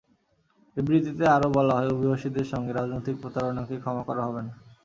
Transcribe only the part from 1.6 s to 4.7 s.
হয়, অভিবাসীদের সঙ্গে রাজনৈতিক প্রতারণাকে ক্ষমা করা হবে না।